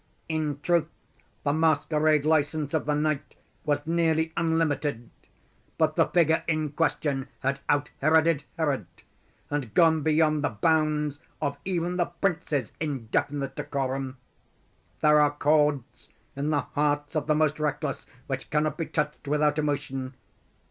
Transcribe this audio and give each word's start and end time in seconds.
In 0.27 0.59
truth 0.61 0.87
the 1.43 1.53
masquerade 1.53 2.25
license 2.25 2.73
of 2.73 2.87
the 2.87 2.95
night 2.95 3.35
was 3.65 3.85
nearly 3.85 4.33
unlimited; 4.35 5.11
but 5.77 5.95
the 5.95 6.07
figure 6.07 6.43
in 6.47 6.71
question 6.71 7.27
had 7.41 7.59
out 7.69 7.91
Heroded 7.99 8.43
Herod, 8.57 8.87
and 9.51 9.75
gone 9.75 10.01
beyond 10.01 10.43
the 10.43 10.49
bounds 10.49 11.19
of 11.39 11.55
even 11.65 11.97
the 11.97 12.05
prince's 12.07 12.71
indefinite 12.79 13.55
decorum. 13.55 14.17
There 15.01 15.21
are 15.21 15.29
chords 15.29 16.09
in 16.35 16.49
the 16.49 16.61
hearts 16.61 17.15
of 17.15 17.27
the 17.27 17.35
most 17.35 17.59
reckless 17.59 18.07
which 18.25 18.49
cannot 18.49 18.79
be 18.79 18.87
touched 18.87 19.27
without 19.27 19.59
emotion. 19.59 20.15